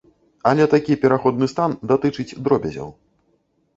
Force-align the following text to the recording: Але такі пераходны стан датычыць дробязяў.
Але 0.51 0.65
такі 0.71 0.95
пераходны 1.03 1.49
стан 1.53 1.77
датычыць 1.91 2.29
дробязяў. 2.49 2.89